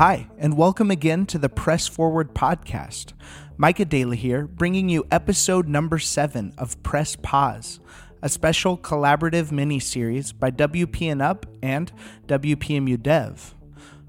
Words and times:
Hi, 0.00 0.28
and 0.38 0.56
welcome 0.56 0.90
again 0.90 1.26
to 1.26 1.36
the 1.36 1.50
Press 1.50 1.86
Forward 1.86 2.32
podcast. 2.32 3.12
Micah 3.58 3.84
Daly 3.84 4.16
here, 4.16 4.46
bringing 4.46 4.88
you 4.88 5.06
episode 5.10 5.68
number 5.68 5.98
seven 5.98 6.54
of 6.56 6.82
Press 6.82 7.16
Pause, 7.16 7.80
a 8.22 8.30
special 8.30 8.78
collaborative 8.78 9.52
mini 9.52 9.78
series 9.78 10.32
by 10.32 10.52
WP 10.52 11.12
and 11.12 11.20
Up 11.20 11.44
and 11.62 11.92
WPMU 12.28 13.02
Dev. 13.02 13.54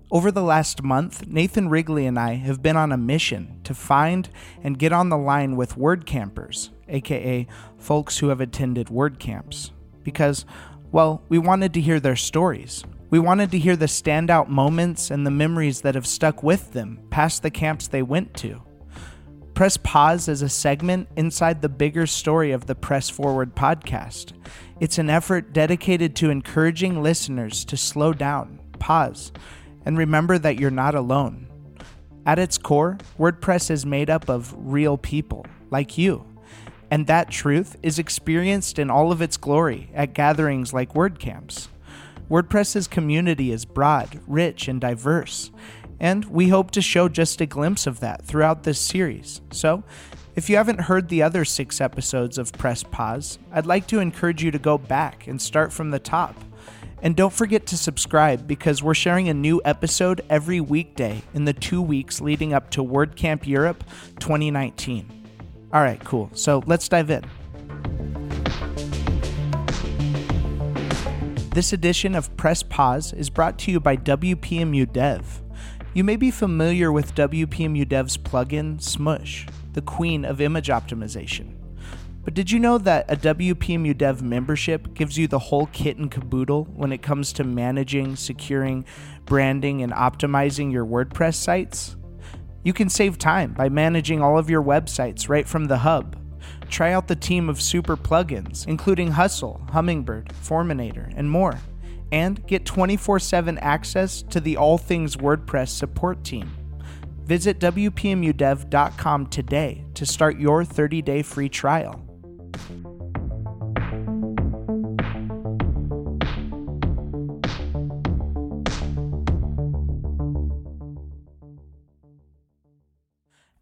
Over 0.10 0.32
the 0.32 0.42
last 0.44 0.82
month, 0.82 1.28
Nathan 1.28 1.68
Wrigley 1.68 2.06
and 2.06 2.18
I 2.18 2.36
have 2.36 2.62
been 2.62 2.78
on 2.78 2.94
a 2.94 2.98
mission 2.98 3.60
to 3.66 3.74
find 3.74 4.30
and 4.64 4.80
get 4.80 4.94
on 4.94 5.10
the 5.10 5.18
line 5.18 5.58
with 5.58 5.76
WordCampers, 5.76 6.70
aka 6.88 7.46
folks 7.78 8.20
who 8.20 8.30
have 8.30 8.40
attended 8.40 8.88
WordCamps, 8.88 9.72
because, 10.04 10.46
well, 10.90 11.22
we 11.28 11.38
wanted 11.38 11.74
to 11.74 11.82
hear 11.82 12.00
their 12.00 12.16
stories. 12.16 12.86
We 13.12 13.20
wanted 13.20 13.52
to 13.52 13.60
hear 13.60 13.76
the 13.76 13.88
standout 13.88 14.48
moments 14.48 15.12
and 15.12 15.28
the 15.28 15.32
memories 15.32 15.82
that 15.82 15.96
have 15.96 16.08
stuck 16.08 16.44
with 16.44 16.72
them 16.72 16.98
past 17.10 17.44
the 17.44 17.52
camps 17.52 17.90
they 17.90 18.02
went 18.02 18.34
to. 18.36 18.62
Press 19.54 19.76
Pause 19.76 20.30
is 20.30 20.42
a 20.42 20.48
segment 20.48 21.10
inside 21.18 21.62
the 21.62 21.68
bigger 21.68 22.08
story 22.08 22.54
of 22.54 22.68
the 22.68 22.74
Press 22.74 23.10
Forward 23.10 23.54
podcast. 23.54 24.32
It's 24.80 24.98
an 24.98 25.10
effort 25.10 25.52
dedicated 25.52 26.16
to 26.16 26.30
encouraging 26.30 27.04
listeners 27.04 27.66
to 27.66 27.76
slow 27.76 28.14
down, 28.14 28.62
pause, 28.80 29.34
and 29.86 29.98
remember 29.98 30.38
that 30.38 30.58
you're 30.58 30.72
not 30.72 30.96
alone. 30.96 31.50
At 32.26 32.40
its 32.40 32.58
core, 32.58 32.98
WordPress 33.20 33.70
is 33.70 33.86
made 33.86 34.10
up 34.10 34.30
of 34.30 34.56
real 34.58 34.98
people, 34.98 35.46
like 35.70 35.98
you. 35.98 36.26
And 36.90 37.08
that 37.08 37.30
truth 37.30 37.76
is 37.84 38.00
experienced 38.00 38.80
in 38.80 38.90
all 38.90 39.12
of 39.12 39.22
its 39.22 39.36
glory 39.36 39.90
at 39.94 40.14
gatherings 40.14 40.74
like 40.74 40.94
WordCamps. 40.94 41.68
WordPress's 42.32 42.88
community 42.88 43.52
is 43.52 43.66
broad, 43.66 44.22
rich, 44.26 44.70
and 44.70 44.80
diverse, 44.80 45.52
and 46.00 46.24
we 46.24 46.48
hope 46.48 46.72
to 46.72 46.82
show 46.82 47.10
just 47.10 47.42
a 47.42 47.46
glimpse 47.46 47.86
of 47.86 48.00
that 48.00 48.26
throughout 48.26 48.64
this 48.64 48.80
series. 48.80 49.42
So, 49.52 49.84
if 50.34 50.50
you 50.50 50.56
haven't 50.56 50.80
heard 50.80 51.10
the 51.10 51.24
other 51.24 51.44
six 51.44 51.82
episodes 51.82 52.38
of 52.38 52.54
Press 52.54 52.84
Pause, 52.84 53.38
I'd 53.52 53.66
like 53.66 53.86
to 53.88 54.00
encourage 54.00 54.42
you 54.42 54.50
to 54.52 54.60
go 54.60 54.78
back 54.78 55.28
and 55.28 55.42
start 55.42 55.74
from 55.74 55.92
the 55.92 56.00
top. 56.00 56.38
And 57.02 57.18
don't 57.18 57.34
forget 57.34 57.66
to 57.66 57.78
subscribe 57.78 58.48
because 58.48 58.82
we're 58.82 58.94
sharing 58.94 59.28
a 59.28 59.34
new 59.34 59.62
episode 59.66 60.22
every 60.30 60.62
weekday 60.62 61.24
in 61.34 61.44
the 61.44 61.52
two 61.52 61.82
weeks 61.82 62.22
leading 62.22 62.54
up 62.54 62.70
to 62.72 62.82
WordCamp 62.82 63.46
Europe 63.46 63.84
2019. 64.22 65.06
All 65.74 65.82
right, 65.82 66.02
cool. 66.06 66.30
So 66.34 66.64
let's 66.66 66.88
dive 66.88 67.10
in. 67.10 67.26
This 71.54 71.74
edition 71.74 72.16
of 72.16 72.38
Press 72.38 72.64
Pause 72.64 73.12
is 73.12 73.30
brought 73.30 73.60
to 73.60 73.72
you 73.72 73.82
by 73.82 73.98
WPMU 73.98 74.90
Dev. 74.90 75.42
You 75.94 76.02
may 76.02 76.16
be 76.16 76.32
familiar 76.32 76.94
with 76.94 77.14
WPMU 77.14 77.86
Dev's 77.90 78.16
plugin, 78.18 78.82
Smush, 78.82 79.50
the 79.74 79.82
queen 79.82 80.24
of 80.24 80.40
image 80.40 80.70
optimization. 80.70 81.56
But 82.24 82.36
did 82.36 82.52
you 82.52 82.60
know 82.60 82.78
that 82.78 83.12
a 83.12 83.18
WPMU 83.18 83.98
Dev 83.98 84.22
membership 84.22 84.94
gives 84.94 85.18
you 85.18 85.28
the 85.28 85.40
whole 85.40 85.66
kit 85.74 85.98
and 85.98 86.10
caboodle 86.10 86.70
when 86.74 86.94
it 86.94 87.02
comes 87.02 87.34
to 87.34 87.44
managing, 87.44 88.16
securing, 88.16 88.86
branding, 89.26 89.84
and 89.84 89.92
optimizing 89.92 90.72
your 90.72 90.86
WordPress 90.86 91.36
sites? 91.36 91.98
You 92.64 92.72
can 92.72 92.88
save 92.88 93.18
time 93.18 93.52
by 93.52 93.68
managing 93.68 94.22
all 94.22 94.38
of 94.38 94.50
your 94.50 94.64
websites 94.64 95.28
right 95.28 95.50
from 95.50 95.66
the 95.66 95.80
hub 95.80 96.16
Try 96.72 96.94
out 96.94 97.08
the 97.08 97.16
team 97.16 97.50
of 97.50 97.62
super 97.62 97.98
plugins, 97.98 98.66
including 98.66 99.12
Hustle, 99.12 99.62
Hummingbird, 99.72 100.30
Forminator, 100.42 101.14
and 101.16 101.30
more. 101.30 101.60
And 102.14 102.46
get 102.48 102.66
24 102.66 103.20
7 103.20 103.58
access 103.60 104.22
to 104.24 104.40
the 104.40 104.58
All 104.58 104.78
Things 104.78 105.18
WordPress 105.18 105.68
support 105.68 106.24
team. 106.24 106.50
Visit 107.26 107.60
WPMUDev.com 107.60 109.28
today 109.28 109.86
to 109.94 110.06
start 110.06 110.40
your 110.40 110.66
30 110.66 111.02
day 111.02 111.22
free 111.22 111.50
trial. 111.50 112.08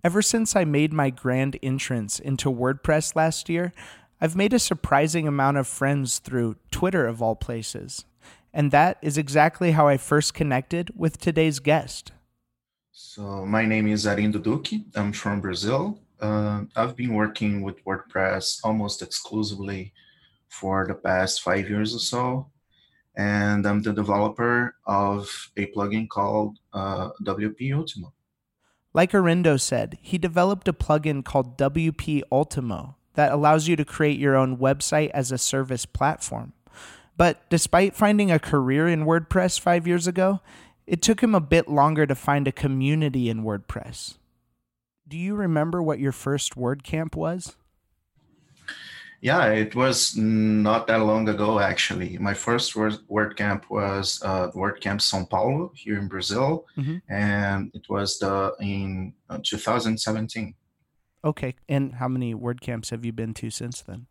Ever 0.02 0.22
since 0.22 0.56
I 0.56 0.64
made 0.64 0.94
my 0.94 1.10
grand 1.10 1.60
entrance 1.62 2.20
into 2.20 2.50
WordPress 2.50 3.18
last 3.18 3.50
year, 3.50 3.74
I've 4.22 4.36
made 4.36 4.54
a 4.54 4.60
surprising 4.60 5.28
amount 5.28 5.58
of 5.58 5.68
friends 5.68 6.20
through 6.20 6.56
Twitter, 6.72 7.06
of 7.06 7.22
all 7.22 7.36
places. 7.36 8.06
And 8.54 8.72
that 8.72 8.98
is 9.02 9.18
exactly 9.18 9.72
how 9.72 9.90
I 9.90 9.98
first 9.98 10.34
connected 10.34 10.92
with 10.96 11.20
today's 11.20 11.60
guest. 11.60 12.14
So, 12.94 13.46
my 13.46 13.66
name 13.66 13.88
is 13.88 14.06
Arindo 14.06 14.42
Duque. 14.42 14.86
I'm 14.96 15.12
from 15.12 15.42
Brazil. 15.42 16.00
Uh, 16.22 16.64
I've 16.78 16.96
been 16.96 17.14
working 17.14 17.62
with 17.62 17.84
WordPress 17.84 18.62
almost 18.64 19.02
exclusively 19.02 19.94
for 20.48 20.88
the 20.88 20.96
past 20.96 21.42
five 21.42 21.70
years 21.70 21.94
or 21.94 22.00
so. 22.00 22.48
And 23.18 23.68
I'm 23.68 23.82
the 23.82 23.92
developer 23.92 24.76
of 24.86 25.52
a 25.58 25.66
plugin 25.68 26.08
called 26.08 26.58
uh, 26.72 27.10
WP 27.26 27.74
Ultimo. 27.76 28.14
Like 29.00 29.14
Arindo 29.14 29.58
said, 29.58 29.98
he 30.02 30.18
developed 30.18 30.68
a 30.68 30.74
plugin 30.74 31.24
called 31.24 31.58
WP 31.58 32.22
Ultimo 32.34 32.98
that 33.14 33.32
allows 33.32 33.66
you 33.66 33.78
to 33.78 33.86
create 33.86 34.20
your 34.20 34.36
own 34.36 34.58
website 34.58 35.10
as 35.12 35.32
a 35.32 35.38
service 35.38 35.86
platform. 35.86 36.52
But 37.16 37.50
despite 37.50 37.96
finding 37.96 38.30
a 38.30 38.40
career 38.40 38.90
in 38.90 39.06
WordPress 39.06 39.58
five 39.58 39.88
years 39.88 40.06
ago, 40.06 40.42
it 40.86 41.02
took 41.02 41.24
him 41.24 41.34
a 41.34 41.40
bit 41.40 41.70
longer 41.70 42.06
to 42.08 42.14
find 42.14 42.46
a 42.46 42.52
community 42.52 43.30
in 43.30 43.46
WordPress. 43.46 44.18
Do 45.08 45.18
you 45.18 45.34
remember 45.34 45.82
what 45.82 46.00
your 46.00 46.12
first 46.12 46.58
WordCamp 46.58 47.16
was? 47.16 47.56
Yeah, 49.22 49.48
it 49.48 49.76
was 49.76 50.16
not 50.16 50.88
that 50.88 51.02
long 51.02 51.28
ago, 51.28 51.60
actually. 51.60 52.18
My 52.18 52.34
first 52.34 52.76
word, 52.76 53.36
camp 53.36 53.70
was 53.70 54.22
uh, 54.24 54.50
WordCamp 54.52 55.02
São 55.02 55.30
Paulo 55.30 55.74
here 55.76 56.00
in 56.00 56.08
Brazil, 56.08 56.66
mm-hmm. 56.78 56.98
and 57.10 57.70
it 57.74 57.90
was 57.90 58.18
the 58.20 58.54
in 58.62 59.14
uh, 59.30 59.40
2017. 59.44 60.56
Okay, 61.26 61.54
and 61.68 61.96
how 61.96 62.08
many 62.08 62.34
WordCamps 62.34 62.92
have 62.92 63.04
you 63.04 63.12
been 63.12 63.34
to 63.36 63.50
since 63.50 63.82
then? 63.82 64.08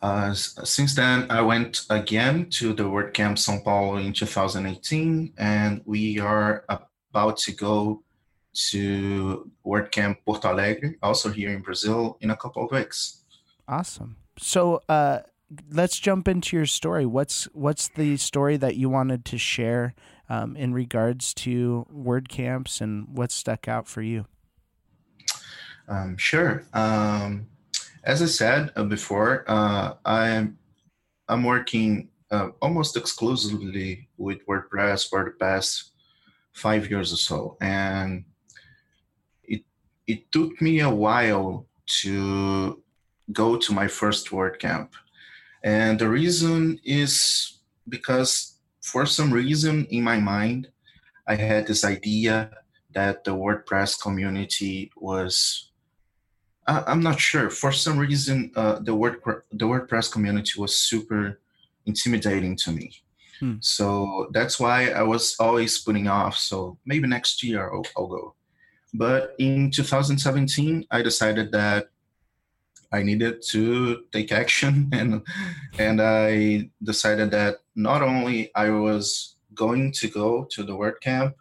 Uh, 0.00 0.32
since 0.32 0.94
then, 0.94 1.26
I 1.28 1.40
went 1.40 1.84
again 1.90 2.50
to 2.50 2.72
the 2.72 2.84
WordCamp 2.84 3.36
São 3.36 3.64
Paulo 3.64 3.96
in 3.96 4.12
2018, 4.12 5.32
and 5.38 5.82
we 5.84 6.20
are 6.20 6.64
about 6.68 7.36
to 7.38 7.52
go 7.52 8.04
to 8.70 9.50
WordCamp 9.66 10.18
Porto 10.24 10.48
Alegre, 10.48 10.94
also 11.02 11.30
here 11.30 11.50
in 11.50 11.62
Brazil, 11.62 12.16
in 12.20 12.30
a 12.30 12.36
couple 12.36 12.64
of 12.64 12.70
weeks. 12.70 13.24
Awesome. 13.68 14.16
So 14.38 14.80
uh, 14.88 15.20
let's 15.70 15.98
jump 15.98 16.26
into 16.26 16.56
your 16.56 16.66
story. 16.66 17.04
What's 17.04 17.44
what's 17.52 17.88
the 17.88 18.16
story 18.16 18.56
that 18.56 18.76
you 18.76 18.88
wanted 18.88 19.26
to 19.26 19.38
share 19.38 19.94
um, 20.30 20.56
in 20.56 20.72
regards 20.72 21.34
to 21.34 21.86
WordCamps 21.94 22.80
and 22.80 23.08
what 23.08 23.30
stuck 23.30 23.68
out 23.68 23.86
for 23.86 24.00
you? 24.00 24.24
Um, 25.86 26.16
sure. 26.16 26.64
Um, 26.72 27.46
as 28.04 28.22
I 28.22 28.26
said 28.26 28.72
uh, 28.74 28.84
before, 28.84 29.44
uh, 29.48 29.94
I'm 30.04 30.58
I'm 31.28 31.44
working 31.44 32.08
uh, 32.30 32.50
almost 32.62 32.96
exclusively 32.96 34.08
with 34.16 34.46
WordPress 34.46 35.08
for 35.08 35.24
the 35.24 35.32
past 35.32 35.92
five 36.52 36.90
years 36.90 37.12
or 37.12 37.16
so, 37.16 37.56
and 37.60 38.24
it 39.44 39.62
it 40.06 40.32
took 40.32 40.60
me 40.62 40.80
a 40.80 40.90
while 40.90 41.66
to 42.00 42.82
go 43.32 43.56
to 43.56 43.72
my 43.72 43.88
first 43.88 44.30
WordCamp. 44.30 44.88
And 45.62 45.98
the 45.98 46.08
reason 46.08 46.80
is 46.84 47.58
because 47.88 48.58
for 48.82 49.06
some 49.06 49.32
reason 49.32 49.86
in 49.90 50.02
my 50.02 50.18
mind, 50.18 50.68
I 51.26 51.34
had 51.34 51.66
this 51.66 51.84
idea 51.84 52.50
that 52.94 53.24
the 53.24 53.34
WordPress 53.34 54.00
community 54.00 54.90
was, 54.96 55.70
I'm 56.66 57.02
not 57.02 57.20
sure, 57.20 57.50
for 57.50 57.72
some 57.72 57.98
reason, 57.98 58.50
uh, 58.56 58.78
the, 58.80 58.94
Word, 58.94 59.20
the 59.52 59.66
WordPress 59.66 60.10
community 60.10 60.52
was 60.58 60.76
super 60.76 61.40
intimidating 61.86 62.56
to 62.56 62.72
me. 62.72 62.92
Hmm. 63.40 63.56
So 63.60 64.28
that's 64.32 64.58
why 64.58 64.90
I 64.90 65.02
was 65.02 65.36
always 65.38 65.78
putting 65.78 66.08
off. 66.08 66.36
So 66.36 66.78
maybe 66.84 67.06
next 67.06 67.42
year 67.42 67.70
I'll, 67.72 67.84
I'll 67.96 68.06
go. 68.06 68.34
But 68.94 69.34
in 69.38 69.70
2017, 69.70 70.86
I 70.90 71.02
decided 71.02 71.52
that 71.52 71.88
I 72.92 73.02
needed 73.02 73.42
to 73.50 74.04
take 74.12 74.32
action 74.32 74.88
and 74.92 75.22
and 75.78 76.00
I 76.00 76.70
decided 76.82 77.30
that 77.32 77.56
not 77.74 78.02
only 78.02 78.50
I 78.54 78.70
was 78.70 79.36
going 79.54 79.92
to 79.92 80.08
go 80.08 80.44
to 80.52 80.62
the 80.62 80.72
WordCamp, 80.72 81.34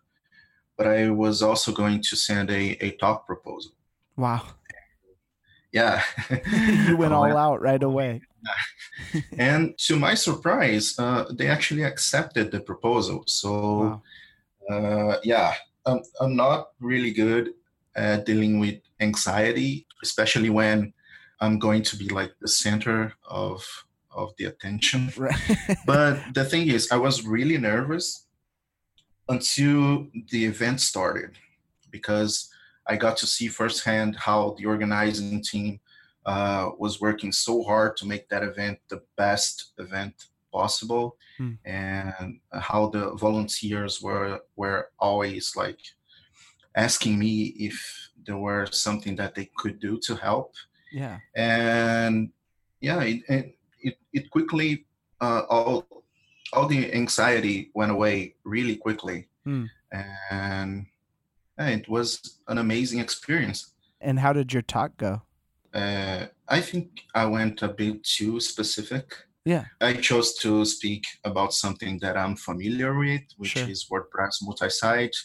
but 0.78 0.88
I 0.88 1.10
was 1.10 1.42
also 1.42 1.72
going 1.72 2.02
to 2.02 2.16
send 2.16 2.50
a, 2.50 2.78
a 2.84 2.92
talk 2.98 3.26
proposal. 3.26 3.72
Wow. 4.16 4.44
Yeah. 5.72 6.02
you 6.88 6.98
went 6.98 7.14
all 7.14 7.38
out 7.38 7.62
right 7.62 7.82
away. 7.82 8.22
and 9.38 9.78
to 9.78 9.98
my 9.98 10.14
surprise, 10.14 10.98
uh, 10.98 11.26
they 11.32 11.48
actually 11.48 11.84
accepted 11.84 12.52
the 12.52 12.60
proposal. 12.60 13.24
So 13.28 13.50
wow. 13.50 14.02
Uh, 14.70 15.18
yeah, 15.24 15.54
I'm, 15.86 16.02
I'm 16.20 16.36
not 16.36 16.72
really 16.80 17.12
good 17.12 17.54
at 17.96 18.26
dealing 18.26 18.60
with 18.60 18.80
anxiety, 19.00 19.88
especially 20.04 20.50
when 20.50 20.94
I'm 21.40 21.60
going 21.60 21.84
to 21.84 21.98
be 21.98 22.10
like 22.10 22.34
the 22.42 22.48
center 22.48 23.14
of 23.28 23.66
of 24.12 24.34
the 24.38 24.46
attention. 24.46 25.12
Right. 25.18 25.58
but 25.86 26.20
the 26.34 26.44
thing 26.46 26.68
is, 26.70 26.92
I 26.92 26.98
was 26.98 27.26
really 27.26 27.58
nervous 27.58 28.26
until 29.30 30.08
the 30.32 30.46
event 30.46 30.82
started 30.82 31.38
because 31.92 32.50
I 32.88 32.96
got 32.96 33.18
to 33.18 33.28
see 33.28 33.48
firsthand 33.48 34.16
how 34.16 34.56
the 34.58 34.66
organizing 34.66 35.42
team 35.44 35.80
uh, 36.26 36.70
was 36.80 37.00
working 37.02 37.32
so 37.32 37.64
hard 37.64 37.98
to 37.98 38.06
make 38.08 38.28
that 38.30 38.44
event 38.44 38.80
the 38.90 39.02
best 39.18 39.74
event 39.78 40.14
possible, 40.52 41.18
Hmm. 41.38 41.54
and 41.66 42.40
how 42.52 42.90
the 42.90 43.12
volunteers 43.16 44.02
were 44.02 44.40
were 44.56 44.90
always 44.98 45.54
like 45.56 45.80
asking 46.76 47.20
me 47.20 47.54
if 47.70 47.78
there 48.26 48.38
were 48.40 48.66
something 48.72 49.16
that 49.18 49.36
they 49.36 49.50
could 49.58 49.80
do 49.80 50.00
to 50.08 50.16
help 50.16 50.56
yeah. 50.92 51.18
and 51.36 52.30
yeah 52.82 53.02
it 53.02 53.24
it, 53.82 53.98
it, 54.14 54.30
quickly 54.32 54.86
uh, 55.22 55.42
all 55.50 55.86
all 56.54 56.68
the 56.68 56.94
anxiety 56.94 57.72
went 57.74 57.92
away 57.92 58.36
really 58.44 58.76
quickly 58.76 59.28
Hmm. 59.46 59.66
and 60.32 60.86
yeah, 61.58 61.70
it 61.70 61.88
was 61.90 62.40
an 62.48 62.58
amazing 62.58 63.00
experience 63.00 63.74
And 64.02 64.20
how 64.20 64.34
did 64.34 64.52
your 64.54 64.62
talk 64.62 64.92
go? 64.98 65.22
uh, 65.74 66.26
i 66.50 66.60
think 66.62 66.88
i 67.16 67.26
went 67.26 67.62
a 67.62 67.68
bit 67.68 68.04
too 68.04 68.40
specific 68.40 69.06
Yeah. 69.46 69.66
i 69.82 69.94
chose 69.94 70.30
to 70.44 70.66
speak 70.66 71.04
about 71.24 71.54
something 71.54 72.00
that 72.04 72.16
i'm 72.18 72.36
familiar 72.36 72.92
with 72.98 73.22
which 73.38 73.52
Sure. 73.58 73.70
is 73.70 73.88
wordpress 73.92 74.36
multi-site 74.42 75.16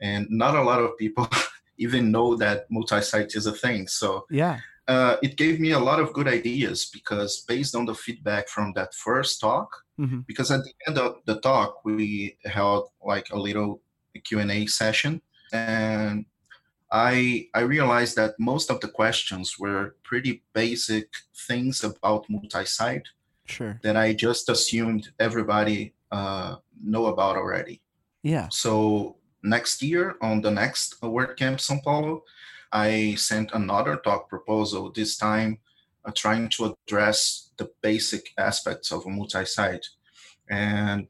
and 0.00 0.26
not 0.30 0.54
a 0.56 0.62
lot 0.62 0.80
of 0.80 0.96
people 0.98 1.28
even 1.84 2.10
know 2.10 2.28
that 2.36 2.58
multi-site 2.70 3.34
is 3.34 3.46
a 3.46 3.52
thing 3.64 3.86
so 3.88 4.08
Yeah. 4.30 4.58
Uh, 4.92 5.14
it 5.26 5.32
gave 5.42 5.56
me 5.64 5.70
a 5.72 5.84
lot 5.88 6.00
of 6.04 6.12
good 6.18 6.28
ideas 6.38 6.78
because 6.96 7.32
based 7.52 7.74
on 7.78 7.84
the 7.86 7.94
feedback 8.04 8.44
from 8.54 8.66
that 8.78 8.90
first 9.06 9.32
talk 9.46 9.68
hmm 10.00 10.20
because 10.30 10.50
at 10.56 10.62
the 10.66 10.74
end 10.86 10.96
of 11.06 11.10
the 11.28 11.36
talk 11.48 11.70
we 11.84 12.36
held 12.56 12.84
like 13.12 13.26
a 13.36 13.38
little 13.46 13.72
q&a 14.26 14.60
session 14.80 15.12
and 15.52 16.16
i 16.92 17.46
i 17.54 17.60
realized 17.76 18.14
that 18.20 18.32
most 18.38 18.66
of 18.72 18.78
the 18.80 18.88
questions 19.00 19.46
were 19.62 19.84
pretty 20.10 20.32
basic 20.62 21.06
things 21.48 21.76
about 21.90 22.22
multi-site 22.34 23.08
Sure. 23.54 23.74
that 23.84 23.96
i 24.04 24.08
just 24.26 24.44
assumed 24.54 25.04
everybody 25.18 25.80
uh, 26.18 26.52
know 26.92 27.04
about 27.14 27.34
already 27.42 27.76
Yeah. 28.32 28.48
so 28.62 28.72
next 29.56 29.76
year 29.90 30.04
on 30.28 30.36
the 30.46 30.50
next 30.62 31.00
WordCamp 31.00 31.58
São 31.66 31.78
Paulo, 31.86 32.12
I 32.72 33.14
sent 33.16 33.52
another 33.52 33.96
talk 33.96 34.28
proposal, 34.28 34.92
this 34.92 35.16
time 35.16 35.58
uh, 36.04 36.12
trying 36.14 36.48
to 36.50 36.76
address 36.86 37.50
the 37.56 37.70
basic 37.82 38.30
aspects 38.38 38.92
of 38.92 39.04
a 39.06 39.10
multi-site. 39.10 39.86
And 40.48 41.08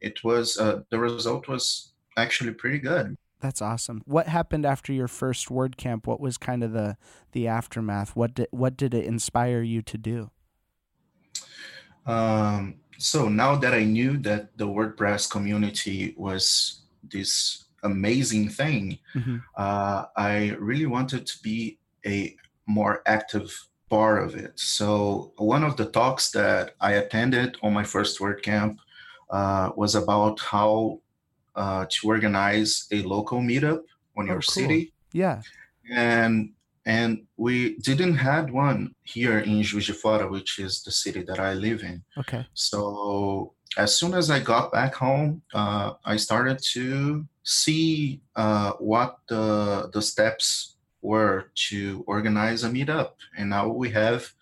it 0.00 0.24
was, 0.24 0.58
uh, 0.58 0.82
the 0.90 0.98
result 0.98 1.48
was 1.48 1.92
actually 2.16 2.52
pretty 2.52 2.78
good. 2.78 3.16
That's 3.40 3.60
awesome. 3.60 4.02
What 4.06 4.28
happened 4.28 4.64
after 4.64 4.92
your 4.92 5.08
first 5.08 5.48
WordCamp? 5.48 6.06
What 6.06 6.20
was 6.20 6.38
kind 6.38 6.62
of 6.62 6.72
the 6.72 6.96
the 7.32 7.48
aftermath? 7.48 8.14
What 8.14 8.34
did 8.34 8.46
what 8.52 8.76
did 8.76 8.94
it 8.94 9.04
inspire 9.04 9.62
you 9.62 9.82
to 9.82 9.98
do? 9.98 10.30
Um, 12.06 12.76
so 12.98 13.28
now 13.28 13.56
that 13.56 13.74
I 13.74 13.82
knew 13.82 14.16
that 14.18 14.56
the 14.56 14.68
WordPress 14.68 15.28
community 15.28 16.14
was 16.16 16.82
this 17.02 17.64
amazing 17.82 18.48
thing, 18.48 18.98
hmm 19.12 19.38
uh, 19.56 20.04
I 20.16 20.56
really 20.58 20.86
wanted 20.86 21.26
to 21.26 21.36
be 21.42 21.78
a 22.06 22.36
more 22.66 23.02
active 23.06 23.48
part 23.90 24.22
of 24.24 24.34
it. 24.34 24.52
So 24.58 25.32
one 25.36 25.62
of 25.64 25.76
the 25.76 25.86
talks 25.86 26.30
that 26.32 26.74
I 26.80 26.92
attended 27.02 27.56
on 27.62 27.72
my 27.74 27.84
first 27.84 28.18
WordCamp 28.20 28.76
uh, 29.30 29.70
was 29.76 29.94
about 29.94 30.40
how 30.40 31.00
uh, 31.54 31.84
to 31.90 32.08
organize 32.08 32.86
a 32.92 33.02
local 33.02 33.40
meetup 33.40 33.82
on 34.16 34.24
Oh, 34.24 34.32
your 34.32 34.42
cool. 34.42 34.54
city, 34.60 34.92
Yeah. 35.12 35.42
and 35.90 36.52
and 36.84 37.10
we 37.36 37.76
didn't 37.88 38.16
had 38.16 38.50
one 38.50 38.94
here 39.04 39.38
in 39.38 39.62
Juiz 39.62 39.86
de 39.86 39.92
Fora, 39.94 40.26
which 40.28 40.58
is 40.58 40.82
the 40.82 40.90
city 40.90 41.22
that 41.22 41.38
I 41.38 41.52
live 41.54 41.82
in. 41.84 42.02
Okay. 42.18 42.44
So 42.54 43.52
as 43.76 43.96
soon 43.98 44.14
as 44.14 44.30
I 44.30 44.40
got 44.40 44.72
back 44.72 44.94
home, 44.96 45.42
uh, 45.54 45.92
I 46.04 46.16
started 46.16 46.58
to 46.74 47.24
see 47.42 48.20
uh, 48.36 48.72
what 48.78 49.18
the 49.28 49.90
the 49.92 50.02
steps 50.02 50.76
were 51.00 51.50
to 51.54 52.04
organize 52.06 52.64
a 52.64 52.70
meetup, 52.70 53.12
and 53.36 53.50
now 53.50 53.68
we 53.68 53.90
have 53.90 54.32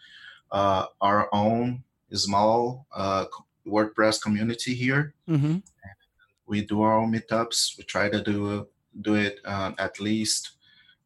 uh, 0.52 0.87
our 1.00 1.29
own 1.32 1.82
small 2.12 2.87
uh, 2.94 3.25
WordPress 3.67 4.20
community 4.20 4.75
here. 4.75 5.14
hmm 5.26 5.58
We 6.47 6.62
do 6.67 6.82
our 6.82 6.99
own 6.99 7.12
meetups. 7.12 7.79
We 7.79 7.85
try 7.85 8.11
to 8.11 8.20
do 8.23 8.67
do 9.00 9.14
it 9.14 9.38
uh, 9.44 9.73
at 9.79 10.00
least 10.00 10.50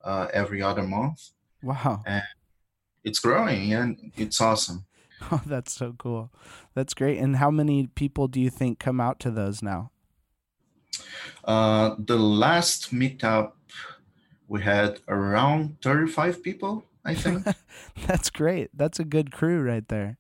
uh, 0.03 0.29
every 0.33 0.63
other 0.63 0.83
month. 0.83 1.31
Wow. 1.63 2.03
And 2.07 2.23
it's 3.05 3.19
growing 3.19 3.73
and 3.75 4.13
it's 4.17 4.41
awesome. 4.41 4.87
Oh, 5.33 5.41
that's 5.47 5.73
so 5.73 5.95
cool. 5.97 6.31
That's 6.75 6.93
great. 6.93 7.19
And 7.19 7.37
how 7.37 7.51
many 7.51 7.87
people 7.87 8.29
do 8.29 8.39
you 8.39 8.51
think 8.51 8.79
come 8.79 9.01
out 9.01 9.21
to 9.21 9.31
those 9.31 9.63
now? 9.63 9.91
Uh, 11.45 11.95
the 11.99 12.17
last 12.17 12.93
meetup, 12.93 13.53
we 14.49 14.63
had 14.63 15.01
around 15.09 15.77
35 15.83 16.43
people, 16.43 16.85
I 17.05 17.15
think. 17.15 17.45
That's 18.07 18.31
great. 18.31 18.71
That's 18.77 18.99
a 18.99 19.05
good 19.05 19.33
crew 19.33 19.61
right 19.63 19.87
there. 19.89 20.19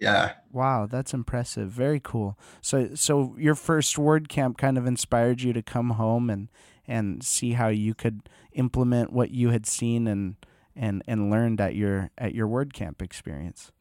yeah. 0.00 0.32
Wow, 0.52 0.86
that's 0.86 1.12
impressive. 1.12 1.70
Very 1.70 2.00
cool. 2.00 2.38
So 2.62 2.94
so 2.94 3.34
your 3.38 3.54
first 3.54 3.96
WordCamp 3.96 4.56
kind 4.56 4.78
of 4.78 4.86
inspired 4.86 5.42
you 5.42 5.52
to 5.52 5.62
come 5.62 5.90
home 5.90 6.30
and 6.30 6.48
and 6.86 7.22
see 7.22 7.52
how 7.52 7.68
you 7.68 7.94
could 7.94 8.28
implement 8.52 9.12
what 9.12 9.30
you 9.30 9.50
had 9.50 9.66
seen 9.66 10.06
and 10.08 10.36
and 10.74 11.02
and 11.06 11.30
learned 11.30 11.60
at 11.60 11.74
your 11.74 12.10
at 12.16 12.34
your 12.34 12.48
WordCamp 12.48 13.02
experience. 13.02 13.72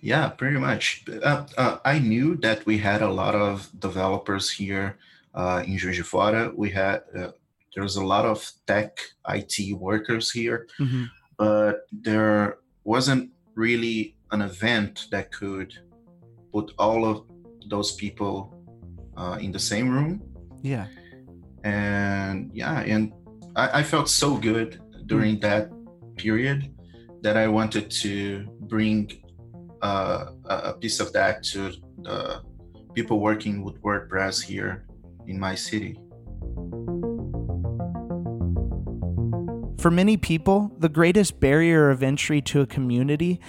Yeah, 0.00 0.28
pretty 0.30 0.58
much. 0.58 1.04
Uh, 1.08 1.46
uh, 1.56 1.78
I 1.84 1.98
knew 2.00 2.36
that 2.36 2.66
we 2.66 2.78
had 2.78 3.02
a 3.02 3.10
lot 3.12 3.34
of 3.34 3.70
developers 3.78 4.50
here 4.50 4.98
uh, 5.34 5.62
in 5.66 5.76
Juiz 5.78 5.96
de 5.96 6.04
Fora. 6.04 6.52
We 6.54 6.70
had, 6.70 7.02
uh, 7.16 7.30
there's 7.74 7.96
a 7.96 8.04
lot 8.04 8.24
of 8.24 8.38
tech 8.66 8.98
IT 9.28 9.76
workers 9.78 10.30
here, 10.30 10.66
hmm 10.78 11.04
but 11.38 11.86
there 11.90 12.58
wasn't 12.84 13.30
really 13.56 14.14
an 14.30 14.42
event 14.42 15.08
that 15.10 15.32
could 15.32 15.72
put 16.52 16.72
all 16.78 17.04
of 17.04 17.24
those 17.68 17.92
people 17.92 18.54
uh, 19.16 19.38
in 19.40 19.50
the 19.50 19.58
same 19.58 19.88
room. 19.90 20.22
Yeah. 20.62 20.86
and 21.64 22.50
yeah 22.52 22.80
and 22.80 23.12
I, 23.56 23.80
I 23.80 23.82
felt 23.82 24.08
so 24.08 24.36
good 24.36 24.80
during 25.06 25.40
that 25.40 25.70
period 26.16 26.72
that 27.22 27.36
i 27.36 27.46
wanted 27.48 27.90
to 28.04 28.46
bring 28.72 28.98
uh, 29.82 30.26
a 30.46 30.56
a 30.70 30.72
piece 30.74 31.00
of 31.00 31.12
that 31.12 31.42
to 31.52 31.72
the 32.02 32.42
people 32.94 33.20
working 33.20 33.62
with 33.64 33.80
wordpress 33.82 34.42
here 34.42 34.84
in 35.26 35.38
my 35.38 35.54
city 35.54 35.98
For 39.82 39.90
many 39.90 40.16
people, 40.16 40.70
the 40.78 40.88
greatest 40.88 41.40
barrier 41.40 41.90
of 41.90 42.04
entry 42.04 42.40
to 42.42 42.60
a 42.60 42.66
community 42.66 43.40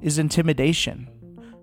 is 0.00 0.20
intimidation. 0.20 1.08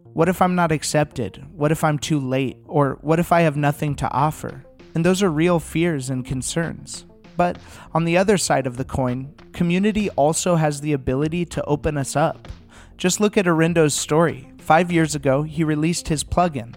What 0.03 0.27
if 0.27 0.41
I'm 0.41 0.53
not 0.53 0.73
accepted? 0.73 1.45
What 1.53 1.71
if 1.71 1.81
I'm 1.81 1.97
too 1.97 2.19
late? 2.19 2.57
Or 2.65 2.97
what 2.99 3.19
if 3.19 3.31
I 3.31 3.43
have 3.43 3.55
nothing 3.55 3.95
to 3.95 4.11
offer? 4.11 4.65
And 4.93 5.05
those 5.05 5.23
are 5.23 5.29
real 5.29 5.61
fears 5.61 6.09
and 6.09 6.25
concerns. 6.25 7.05
But 7.37 7.57
on 7.93 8.03
the 8.03 8.17
other 8.17 8.37
side 8.37 8.67
of 8.67 8.75
the 8.75 8.83
coin, 8.83 9.33
community 9.53 10.09
also 10.17 10.57
has 10.57 10.81
the 10.81 10.91
ability 10.91 11.45
to 11.45 11.63
open 11.63 11.95
us 11.95 12.17
up. 12.17 12.49
Just 12.97 13.21
look 13.21 13.37
at 13.37 13.45
Arindo's 13.45 13.93
story. 13.93 14.51
Five 14.57 14.91
years 14.91 15.15
ago, 15.15 15.43
he 15.43 15.63
released 15.63 16.09
his 16.09 16.25
plugin. 16.25 16.75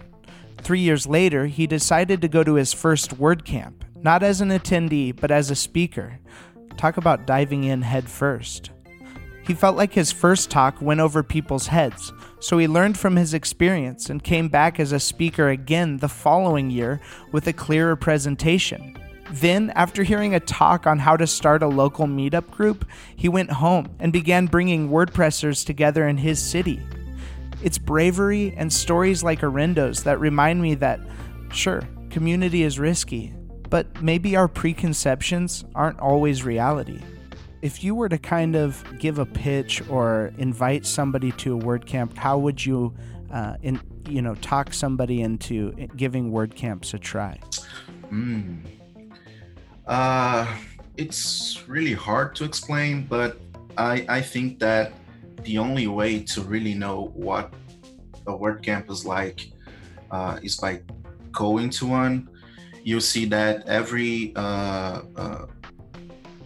Three 0.63 0.79
years 0.79 1.07
later, 1.07 1.47
he 1.47 1.65
decided 1.65 2.21
to 2.21 2.27
go 2.27 2.43
to 2.43 2.53
his 2.53 2.71
first 2.71 3.17
WordCamp, 3.17 3.81
not 3.95 4.21
as 4.21 4.41
an 4.41 4.49
attendee, 4.49 5.15
but 5.19 5.31
as 5.31 5.49
a 5.49 5.55
speaker. 5.55 6.19
Talk 6.77 6.97
about 6.97 7.25
diving 7.25 7.63
in 7.63 7.81
head 7.81 8.07
first. 8.07 8.69
He 9.43 9.55
felt 9.55 9.75
like 9.75 9.93
his 9.93 10.11
first 10.11 10.51
talk 10.51 10.79
went 10.79 10.99
over 10.99 11.23
people's 11.23 11.67
heads, 11.67 12.13
so 12.39 12.59
he 12.59 12.67
learned 12.67 12.97
from 12.97 13.15
his 13.15 13.33
experience 13.33 14.09
and 14.09 14.23
came 14.23 14.49
back 14.49 14.79
as 14.79 14.91
a 14.91 14.99
speaker 14.99 15.49
again 15.49 15.97
the 15.97 16.07
following 16.07 16.69
year 16.69 17.01
with 17.31 17.47
a 17.47 17.53
clearer 17.53 17.95
presentation. 17.95 18.95
Then, 19.31 19.71
after 19.71 20.03
hearing 20.03 20.35
a 20.35 20.39
talk 20.39 20.85
on 20.85 20.99
how 20.99 21.17
to 21.17 21.25
start 21.25 21.63
a 21.63 21.67
local 21.67 22.05
meetup 22.05 22.51
group, 22.51 22.85
he 23.15 23.29
went 23.29 23.49
home 23.49 23.95
and 23.99 24.13
began 24.13 24.45
bringing 24.45 24.89
WordPressers 24.89 25.65
together 25.65 26.07
in 26.07 26.17
his 26.17 26.39
city. 26.39 26.79
It's 27.63 27.77
bravery 27.77 28.53
and 28.57 28.71
stories 28.73 29.23
like 29.23 29.41
Arindo's 29.41 30.03
that 30.03 30.19
remind 30.19 30.61
me 30.61 30.75
that, 30.75 30.99
sure, 31.51 31.83
community 32.09 32.63
is 32.63 32.79
risky, 32.79 33.33
But 33.71 34.03
maybe 34.03 34.35
our 34.35 34.49
preconceptions 34.49 35.63
aren't 35.75 35.99
always 36.01 36.43
reality. 36.43 36.99
If 37.61 37.85
you 37.85 37.95
were 37.95 38.09
to 38.09 38.17
kind 38.17 38.57
of 38.57 38.83
give 38.99 39.17
a 39.17 39.25
pitch 39.25 39.81
or 39.89 40.33
invite 40.37 40.85
somebody 40.85 41.31
to 41.33 41.57
a 41.57 41.61
WordCamp, 41.61 42.17
how 42.17 42.37
would 42.37 42.63
you, 42.63 42.93
uh, 43.31 43.55
in, 43.63 43.79
you 44.09 44.21
know, 44.21 44.35
talk 44.35 44.73
somebody 44.73 45.21
into 45.21 45.71
giving 45.95 46.31
WordCamps 46.31 46.93
a 46.93 46.99
try? 46.99 47.39
Mm. 48.11 48.65
Uh, 49.87 50.53
it's 50.97 51.63
really 51.65 51.93
hard 51.93 52.35
to 52.35 52.43
explain, 52.43 53.05
but 53.05 53.39
I, 53.77 54.05
I 54.09 54.21
think 54.21 54.59
that 54.59 54.91
the 55.43 55.57
only 55.57 55.87
way 55.87 56.19
to 56.23 56.41
really 56.41 56.73
know 56.73 57.11
what 57.13 57.53
a 58.27 58.31
WordCamp 58.31 58.89
is 58.89 59.05
like 59.05 59.51
uh, 60.11 60.39
is 60.43 60.57
by 60.57 60.81
going 61.31 61.69
to 61.71 61.87
one. 61.87 62.29
You'll 62.83 63.01
see 63.01 63.25
that 63.25 63.67
every 63.67 64.33
uh, 64.35 65.01
uh, 65.15 65.45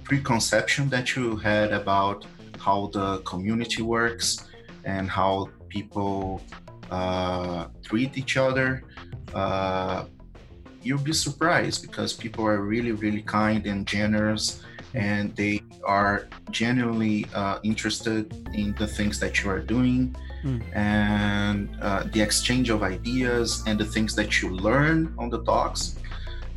preconception 0.03 0.89
that 0.89 1.15
you 1.15 1.35
had 1.37 1.71
about 1.71 2.25
how 2.59 2.87
the 2.93 3.19
community 3.19 3.81
works 3.81 4.47
and 4.83 5.09
how 5.09 5.49
people 5.69 6.41
uh, 6.91 7.67
treat 7.83 8.17
each 8.17 8.37
other, 8.37 8.83
uh, 9.33 10.05
you'll 10.81 10.99
be 10.99 11.13
surprised 11.13 11.81
because 11.81 12.13
people 12.13 12.45
are 12.45 12.61
really, 12.61 12.91
really 12.91 13.21
kind 13.21 13.65
and 13.65 13.87
generous 13.87 14.63
and 14.95 15.35
they 15.35 15.61
are 15.83 16.27
genuinely 16.51 17.25
uh, 17.33 17.59
interested 17.63 18.33
in 18.53 18.73
the 18.79 18.87
things 18.87 19.19
that 19.19 19.43
you 19.43 19.49
are 19.49 19.59
doing 19.59 20.15
mm. 20.43 20.61
and 20.75 21.69
uh, 21.81 22.03
the 22.11 22.21
exchange 22.21 22.69
of 22.69 22.83
ideas 22.83 23.63
and 23.67 23.79
the 23.79 23.85
things 23.85 24.15
that 24.15 24.41
you 24.41 24.49
learn 24.49 25.13
on 25.17 25.29
the 25.29 25.43
talks. 25.43 25.97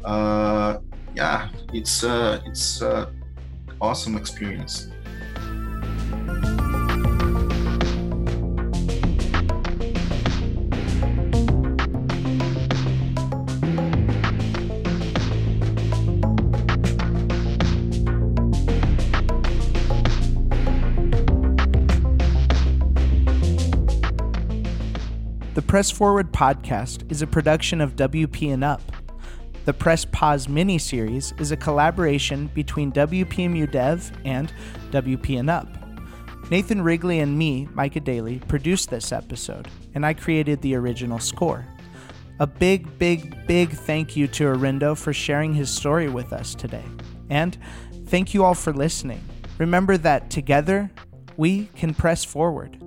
Uh, 0.04 0.78
yeah, 1.14 1.48
it's 1.72 2.04
uh, 2.04 2.40
it's 2.46 2.80
uh, 2.80 3.10
awesome 3.80 4.16
experience. 4.16 4.88
Press 25.68 25.90
Forward 25.90 26.32
podcast 26.32 27.12
is 27.12 27.20
a 27.20 27.26
production 27.26 27.82
of 27.82 27.94
WP 27.94 28.54
and 28.54 28.64
Up. 28.64 28.80
The 29.66 29.74
Press 29.74 30.06
Pause 30.06 30.48
mini 30.48 30.78
series 30.78 31.34
is 31.36 31.52
a 31.52 31.58
collaboration 31.58 32.46
between 32.54 32.90
WPMU 32.90 33.70
Dev 33.70 34.10
and 34.24 34.50
WP 34.92 35.38
and 35.38 35.50
Up. 35.50 35.68
Nathan 36.50 36.80
Wrigley 36.80 37.18
and 37.18 37.36
me, 37.36 37.68
Micah 37.74 38.00
Daly, 38.00 38.38
produced 38.48 38.88
this 38.88 39.12
episode, 39.12 39.68
and 39.94 40.06
I 40.06 40.14
created 40.14 40.62
the 40.62 40.74
original 40.74 41.18
score. 41.18 41.66
A 42.40 42.46
big, 42.46 42.98
big, 42.98 43.46
big 43.46 43.68
thank 43.68 44.16
you 44.16 44.26
to 44.26 44.44
Arindo 44.44 44.96
for 44.96 45.12
sharing 45.12 45.52
his 45.52 45.68
story 45.68 46.08
with 46.08 46.32
us 46.32 46.54
today. 46.54 46.84
And 47.28 47.58
thank 48.06 48.32
you 48.32 48.42
all 48.42 48.54
for 48.54 48.72
listening. 48.72 49.22
Remember 49.58 49.98
that 49.98 50.30
together, 50.30 50.90
we 51.36 51.66
can 51.76 51.92
press 51.92 52.24
forward. 52.24 52.82